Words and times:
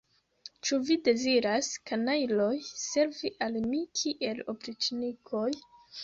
Ĉu 0.67 0.77
vi 0.85 0.95
deziras, 1.07 1.67
kanajloj, 1.89 2.47
servi 2.83 3.31
al 3.47 3.59
mi 3.65 3.81
kiel 3.99 4.41
opriĉnikoj? 4.55 5.47